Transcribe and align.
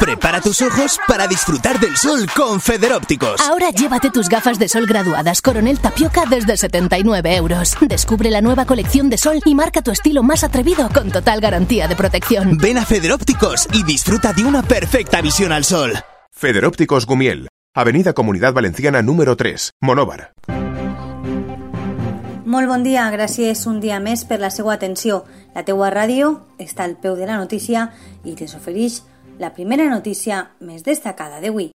Prepara 0.00 0.40
tus 0.40 0.62
ojos 0.62 0.98
para 1.06 1.26
disfrutar 1.26 1.78
del 1.78 1.94
sol 1.94 2.26
con 2.34 2.58
Federópticos. 2.62 3.38
Ahora 3.42 3.68
llévate 3.68 4.10
tus 4.10 4.30
gafas 4.30 4.58
de 4.58 4.66
sol 4.66 4.86
graduadas 4.86 5.42
Coronel 5.42 5.78
Tapioca 5.78 6.22
desde 6.24 6.56
79 6.56 7.36
euros. 7.36 7.76
Descubre 7.82 8.30
la 8.30 8.40
nueva 8.40 8.64
colección 8.64 9.10
de 9.10 9.18
sol 9.18 9.42
y 9.44 9.54
marca 9.54 9.82
tu 9.82 9.90
estilo 9.90 10.22
más 10.22 10.42
atrevido 10.42 10.88
con 10.88 11.10
total 11.12 11.42
garantía 11.42 11.86
de 11.86 11.96
protección. 11.96 12.56
Ven 12.56 12.78
a 12.78 12.86
Federópticos 12.86 13.68
y 13.74 13.84
disfruta 13.84 14.32
de 14.32 14.44
una 14.44 14.62
perfecta 14.62 15.20
visión 15.20 15.52
al 15.52 15.64
sol. 15.64 15.92
Federópticos 16.32 17.04
Gumiel, 17.04 17.48
Avenida 17.74 18.14
Comunidad 18.14 18.54
Valenciana 18.54 19.02
número 19.02 19.36
3, 19.36 19.72
Monóvar. 19.82 20.32
Molt 22.50 22.66
bon 22.66 22.82
dia, 22.82 23.04
gràcies 23.14 23.60
un 23.70 23.76
dia 23.78 24.00
més 24.02 24.24
per 24.26 24.40
la 24.42 24.48
seva 24.50 24.72
atenció. 24.72 25.20
La 25.54 25.64
teua 25.66 25.90
ràdio 25.90 26.34
està 26.58 26.84
al 26.86 26.96
peu 27.00 27.16
de 27.18 27.26
la 27.26 27.38
notícia 27.40 27.88
i 28.24 28.36
te 28.38 28.46
ofereix 28.56 29.00
la 29.40 29.52
primera 29.56 29.88
notícia 29.90 30.50
més 30.60 30.84
destacada 30.86 31.40
d'avui. 31.40 31.70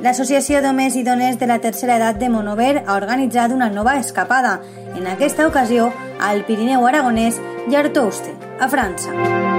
L'Associació 0.00 0.62
d'Homes 0.64 0.96
i 0.96 1.04
Dones 1.04 1.36
de 1.40 1.48
la 1.48 1.58
Tercera 1.60 1.98
Edat 1.98 2.20
de 2.20 2.30
Monover 2.32 2.84
ha 2.86 2.96
organitzat 2.96 3.52
una 3.52 3.68
nova 3.68 3.98
escapada, 4.00 4.60
en 4.96 5.06
aquesta 5.06 5.46
ocasió 5.48 5.90
al 6.20 6.44
Pirineu 6.48 6.86
Aragonès 6.88 7.40
i 7.68 7.76
Artouste, 7.76 8.32
a 8.60 8.68
França. 8.68 9.49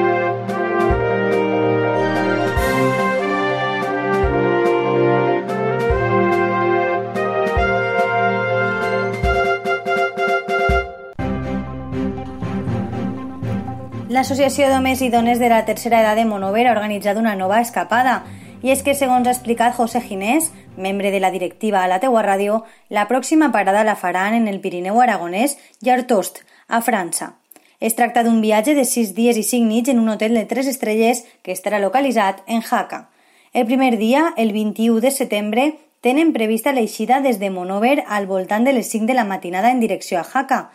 L'Associació 14.11 14.67
d'Homes 14.67 14.99
i 14.99 15.07
Dones 15.07 15.39
de 15.39 15.47
la 15.47 15.61
Tercera 15.63 16.01
Edat 16.01 16.17
de 16.19 16.25
Monover 16.27 16.65
ha 16.67 16.73
organitzat 16.73 17.15
una 17.15 17.31
nova 17.39 17.61
escapada 17.63 18.17
i 18.59 18.73
és 18.73 18.81
que, 18.83 18.91
segons 18.91 19.23
ha 19.23 19.31
explicat 19.31 19.77
José 19.77 20.01
Ginés, 20.03 20.49
membre 20.75 21.13
de 21.13 21.21
la 21.23 21.29
directiva 21.31 21.79
a 21.79 21.87
la 21.87 22.01
teua 22.03 22.19
ràdio, 22.25 22.57
la 22.89 23.05
pròxima 23.07 23.53
parada 23.53 23.85
la 23.87 23.95
faran 23.95 24.35
en 24.35 24.49
el 24.51 24.59
Pirineu 24.59 24.99
Aragonès 24.99 25.55
i 25.79 25.93
Artost, 25.95 26.41
a 26.67 26.81
França. 26.83 27.37
Es 27.79 27.95
tracta 27.95 28.25
d'un 28.27 28.41
viatge 28.43 28.75
de 28.75 28.83
6 28.83 29.15
dies 29.15 29.39
i 29.39 29.45
5 29.47 29.69
nits 29.69 29.95
en 29.95 30.03
un 30.03 30.11
hotel 30.11 30.35
de 30.35 30.43
3 30.49 30.67
estrelles 30.73 31.23
que 31.41 31.55
estarà 31.55 31.79
localitzat 31.79 32.43
en 32.47 32.67
Jaca. 32.67 33.05
El 33.53 33.65
primer 33.65 33.95
dia, 33.95 34.33
el 34.35 34.51
21 34.51 34.99
de 34.99 35.15
setembre, 35.15 35.69
tenen 36.01 36.35
prevista 36.35 36.75
l'eixida 36.75 37.23
des 37.23 37.39
de 37.39 37.49
Monover 37.49 38.03
al 38.09 38.27
voltant 38.27 38.67
de 38.67 38.75
les 38.75 38.91
5 38.91 39.07
de 39.07 39.15
la 39.15 39.23
matinada 39.23 39.71
en 39.71 39.79
direcció 39.79 40.19
a 40.19 40.27
Jaca, 40.27 40.65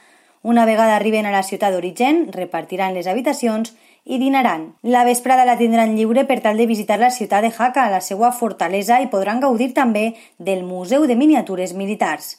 una 0.46 0.64
vegada 0.64 0.94
arriben 0.94 1.26
a 1.26 1.32
la 1.34 1.42
ciutat 1.42 1.72
d'origen, 1.74 2.28
repartiran 2.30 2.92
les 2.94 3.08
habitacions 3.10 3.72
i 4.04 4.20
dinaran. 4.22 4.76
La 4.86 5.02
vesprada 5.02 5.44
la 5.44 5.56
tindran 5.58 5.96
lliure 5.96 6.22
per 6.28 6.36
tal 6.44 6.60
de 6.62 6.68
visitar 6.70 7.00
la 7.00 7.08
ciutat 7.10 7.42
de 7.42 7.50
Jaca, 7.50 7.88
la 7.90 7.98
seva 8.00 8.30
fortalesa, 8.30 9.00
i 9.02 9.08
podran 9.10 9.40
gaudir 9.42 9.72
també 9.74 10.12
del 10.38 10.62
Museu 10.62 11.08
de 11.10 11.16
Miniatures 11.18 11.72
Militars. 11.74 12.36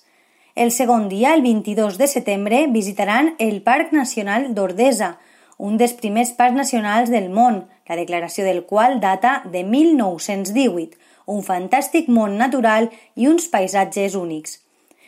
El 0.55 0.71
segon 0.71 1.09
dia, 1.11 1.33
el 1.35 1.43
22 1.43 1.97
de 1.99 2.07
setembre, 2.07 2.61
visitaran 2.71 3.33
el 3.39 3.59
Parc 3.61 3.91
Nacional 3.91 4.53
d'Ordesa, 4.55 5.17
un 5.57 5.75
dels 5.75 5.97
primers 5.99 6.31
parcs 6.31 6.55
nacionals 6.55 7.11
del 7.11 7.27
món, 7.27 7.65
la 7.89 7.97
declaració 7.99 8.45
del 8.47 8.63
qual 8.63 9.01
data 9.01 9.41
de 9.51 9.65
1918, 9.67 10.95
un 11.25 11.43
fantàstic 11.43 12.07
món 12.07 12.39
natural 12.39 12.87
i 13.15 13.27
uns 13.27 13.51
paisatges 13.51 14.15
únics. 14.15 14.61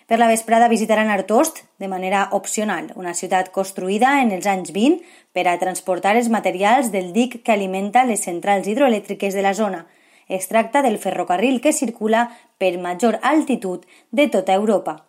Per 0.09 0.17
la 0.17 0.27
vesprada 0.27 0.67
visitaran 0.67 1.11
Artost 1.13 1.59
de 1.77 1.87
manera 1.87 2.29
opcional, 2.31 2.87
una 2.95 3.11
ciutat 3.13 3.51
construïda 3.53 4.15
en 4.23 4.31
els 4.33 4.47
anys 4.49 4.71
20 4.73 5.03
per 5.37 5.43
a 5.45 5.59
transportar 5.61 6.15
els 6.17 6.31
materials 6.33 6.89
del 6.89 7.11
dic 7.13 7.43
que 7.45 7.53
alimenta 7.53 8.07
les 8.09 8.23
centrals 8.25 8.65
hidroelèctriques 8.65 9.37
de 9.37 9.43
la 9.45 9.53
zona. 9.53 9.83
Es 10.27 10.47
tracta 10.49 10.81
del 10.81 10.97
ferrocarril 10.97 11.61
que 11.61 11.77
circula 11.77 12.23
per 12.57 12.71
major 12.81 13.19
altitud 13.21 13.85
de 14.09 14.25
tota 14.33 14.55
Europa. 14.57 15.05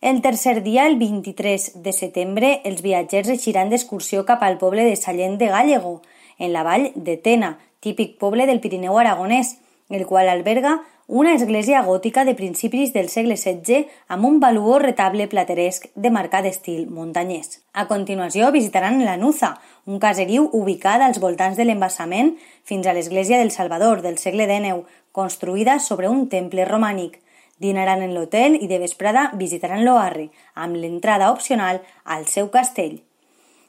El 0.00 0.22
tercer 0.24 0.62
dia, 0.62 0.86
el 0.86 0.96
23 0.96 1.82
de 1.84 1.92
setembre, 1.92 2.62
els 2.64 2.80
viatgers 2.80 3.28
eixiran 3.28 3.68
d'excursió 3.68 4.24
cap 4.24 4.40
al 4.40 4.56
poble 4.56 4.88
de 4.88 4.96
Sallent 4.96 5.36
de 5.36 5.52
Gallego, 5.52 6.00
en 6.38 6.54
la 6.54 6.62
vall 6.64 6.92
de 6.94 7.18
Tena, 7.18 7.58
típic 7.84 8.16
poble 8.16 8.48
del 8.48 8.64
Pirineu 8.64 8.96
aragonès, 8.96 9.58
el 9.90 10.06
qual 10.06 10.32
alberga 10.32 10.78
una 11.12 11.34
església 11.34 11.82
gòtica 11.82 12.22
de 12.24 12.36
principis 12.38 12.92
del 12.94 13.08
segle 13.10 13.34
XVI 13.34 13.88
amb 14.06 14.28
un 14.28 14.36
valuós 14.38 14.78
retable 14.84 15.24
plateresc 15.26 15.88
de 15.96 16.12
marcat 16.14 16.46
estil 16.46 16.84
muntanyès. 16.86 17.64
A 17.74 17.88
continuació 17.90 18.52
visitaran 18.54 19.02
la 19.02 19.16
Nuza, 19.18 19.56
un 19.90 19.98
caseriu 19.98 20.46
ubicat 20.54 21.02
als 21.02 21.18
voltants 21.18 21.58
de 21.58 21.66
l'embassament 21.66 22.36
fins 22.62 22.86
a 22.86 22.94
l'església 22.94 23.42
del 23.42 23.50
Salvador 23.50 24.06
del 24.06 24.22
segle 24.22 24.46
XIX, 24.46 24.86
construïda 25.10 25.80
sobre 25.82 26.06
un 26.06 26.28
temple 26.30 26.64
romànic. 26.64 27.18
Dinaran 27.58 28.06
en 28.06 28.14
l'hotel 28.14 28.54
i 28.62 28.70
de 28.70 28.78
vesprada 28.78 29.32
visitaran 29.34 29.82
l'Oarri, 29.82 30.30
amb 30.54 30.78
l'entrada 30.78 31.34
opcional 31.34 31.82
al 32.04 32.30
seu 32.30 32.54
castell. 32.54 33.00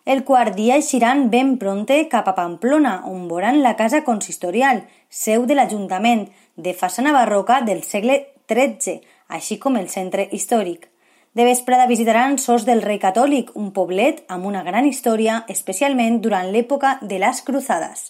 El 0.03 0.23
quart 0.25 0.55
dia 0.57 0.79
eixiran 0.79 1.27
ben 1.29 1.57
pronte 1.61 2.07
cap 2.09 2.27
a 2.27 2.33
Pamplona, 2.33 3.03
on 3.05 3.27
veuran 3.29 3.61
la 3.61 3.75
casa 3.77 4.01
consistorial, 4.03 4.85
seu 5.09 5.45
de 5.45 5.53
l'Ajuntament, 5.53 6.29
de 6.55 6.73
façana 6.73 7.13
barroca 7.13 7.59
del 7.61 7.83
segle 7.85 8.17
XIII, 8.49 9.01
així 9.29 9.59
com 9.61 9.77
el 9.77 9.89
centre 9.89 10.27
històric. 10.31 10.87
De 11.33 11.45
vesprada 11.45 11.85
visitaran 11.87 12.39
Sos 12.41 12.65
del 12.65 12.81
Rei 12.81 12.97
Catòlic, 12.99 13.53
un 13.55 13.69
poblet 13.71 14.25
amb 14.27 14.45
una 14.49 14.63
gran 14.65 14.89
història, 14.89 15.43
especialment 15.47 16.19
durant 16.19 16.49
l'època 16.51 16.97
de 17.01 17.21
les 17.21 17.41
Cruzades. 17.45 18.09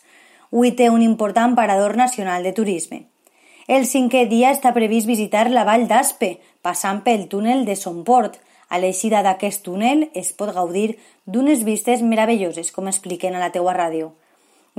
Avui 0.52 0.72
té 0.72 0.90
un 0.90 1.04
important 1.04 1.54
parador 1.56 1.98
nacional 2.00 2.44
de 2.44 2.56
turisme. 2.56 3.04
El 3.68 3.86
cinquè 3.86 4.26
dia 4.32 4.50
està 4.56 4.72
previst 4.74 5.08
visitar 5.08 5.46
la 5.52 5.68
vall 5.68 5.86
d'Aspe, 5.92 6.40
passant 6.64 7.04
pel 7.06 7.28
túnel 7.30 7.62
de 7.68 7.76
Somport, 7.76 8.40
a 8.72 8.80
l'eixida 8.80 9.20
d'aquest 9.26 9.66
túnel 9.68 10.08
es 10.16 10.32
pot 10.32 10.54
gaudir 10.56 10.96
d'unes 11.28 11.66
vistes 11.68 12.02
meravelloses, 12.02 12.72
com 12.72 12.88
expliquen 12.88 13.36
a 13.36 13.44
la 13.44 13.52
teua 13.52 13.76
ràdio. 13.76 14.14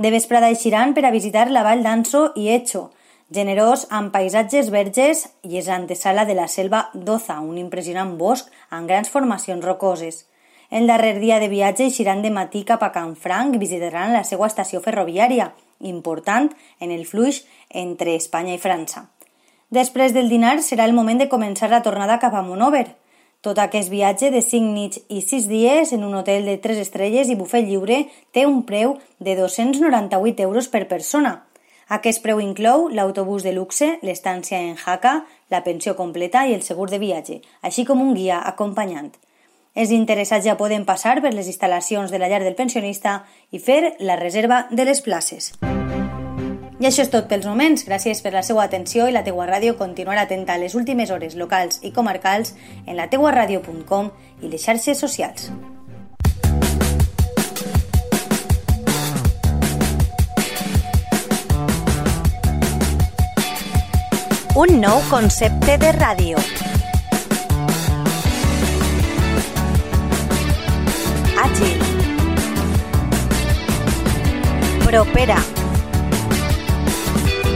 De 0.01 0.09
vesprada 0.09 0.49
eixiran 0.49 0.95
per 0.97 1.05
a 1.05 1.13
visitar 1.13 1.45
la 1.53 1.61
vall 1.61 1.85
d'Anso 1.85 2.31
i 2.35 2.49
Echo, 2.49 2.87
generós 3.29 3.85
amb 3.93 4.09
paisatges 4.13 4.71
verges 4.73 5.27
i 5.45 5.59
és 5.61 5.69
antesala 5.69 6.25
de 6.25 6.33
la 6.33 6.47
selva 6.49 6.87
d'Oza, 6.93 7.37
un 7.41 7.59
impressionant 7.61 8.15
bosc 8.17 8.49
amb 8.69 8.89
grans 8.89 9.13
formacions 9.13 9.65
rocoses. 9.65 10.25
El 10.73 10.89
darrer 10.89 11.19
dia 11.21 11.37
de 11.37 11.51
viatge 11.53 11.85
eixiran 11.85 12.25
de 12.25 12.33
matí 12.33 12.63
cap 12.65 12.81
a 12.81 12.89
Canfranc 12.95 13.53
i 13.53 13.61
visitaran 13.61 14.13
la 14.17 14.23
seva 14.25 14.49
estació 14.49 14.81
ferroviària, 14.81 15.51
important 15.85 16.49
en 16.81 16.89
el 16.89 17.05
fluix 17.05 17.43
entre 17.69 18.17
Espanya 18.17 18.57
i 18.57 18.61
França. 18.61 19.05
Després 19.69 20.17
del 20.17 20.29
dinar 20.29 20.57
serà 20.65 20.89
el 20.89 20.97
moment 20.97 21.21
de 21.21 21.29
començar 21.29 21.69
la 21.69 21.83
tornada 21.85 22.17
cap 22.21 22.33
a 22.33 22.41
Monover, 22.45 22.87
tot 23.43 23.59
aquest 23.59 23.91
viatge 23.91 24.29
de 24.31 24.39
5 24.39 24.71
nits 24.71 25.01
i 25.11 25.19
6 25.19 25.49
dies 25.51 25.91
en 25.91 26.05
un 26.07 26.15
hotel 26.15 26.45
de 26.47 26.55
3 26.63 26.79
estrelles 26.79 27.27
i 27.27 27.35
bufet 27.35 27.67
lliure 27.67 28.05
té 28.31 28.45
un 28.47 28.61
preu 28.63 28.95
de 29.19 29.35
298 29.35 30.45
euros 30.47 30.69
per 30.71 30.87
persona. 30.87 31.41
Aquest 31.91 32.23
preu 32.23 32.39
inclou 32.39 32.87
l'autobús 32.87 33.43
de 33.43 33.51
luxe, 33.51 33.97
l'estància 34.01 34.61
en 34.63 34.77
Jaca, 34.79 35.25
la 35.51 35.61
pensió 35.67 35.97
completa 35.99 36.45
i 36.47 36.55
el 36.55 36.63
segur 36.63 36.87
de 36.89 37.01
viatge, 37.03 37.41
així 37.61 37.83
com 37.83 38.01
un 38.01 38.15
guia 38.15 38.39
acompanyant. 38.39 39.11
Els 39.75 39.91
interessats 39.91 40.47
ja 40.47 40.55
poden 40.55 40.87
passar 40.87 41.19
per 41.19 41.33
les 41.35 41.51
instal·lacions 41.51 42.15
de 42.15 42.23
la 42.23 42.31
llar 42.31 42.45
del 42.45 42.55
pensionista 42.55 43.25
i 43.51 43.59
fer 43.59 43.97
la 43.99 44.15
reserva 44.15 44.67
de 44.71 44.87
les 44.87 45.03
places. 45.03 45.51
I 46.83 46.87
això 46.89 47.05
és 47.05 47.11
tot 47.13 47.29
pels 47.31 47.45
moments. 47.47 47.85
Gràcies 47.87 48.19
per 48.19 48.33
la 48.33 48.41
seva 48.43 48.65
atenció 48.67 49.05
i 49.07 49.13
la 49.15 49.21
teua 49.23 49.45
ràdio 49.47 49.77
continuarà 49.79 50.25
atenta 50.27 50.57
a 50.57 50.59
les 50.59 50.73
últimes 50.75 51.13
hores 51.15 51.37
locals 51.39 51.79
i 51.79 51.93
comarcals 51.95 52.51
en 52.83 52.99
la 52.99 53.05
teuaradio.com 53.07 54.09
i 54.43 54.51
les 54.51 54.65
xarxes 54.67 54.99
socials. 54.99 55.47
Un 64.59 64.75
nou 64.83 64.99
concepte 65.07 65.79
de 65.79 65.95
ràdio. 65.95 66.43
Àgil. 71.47 71.91
Propera 74.83 75.39